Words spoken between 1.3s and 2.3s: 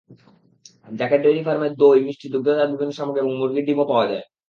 ফার্মে দই, মিষ্টি,